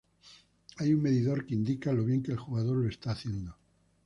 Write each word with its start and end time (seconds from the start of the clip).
Hay 0.77 0.95
un 0.95 1.03
medidor 1.03 1.45
que 1.45 1.53
indica 1.53 1.93
lo 1.93 2.03
bien 2.03 2.23
que 2.23 2.31
el 2.31 2.39
jugador 2.39 2.77
lo 2.77 2.89
está 2.89 3.11
haciendo. 3.11 3.55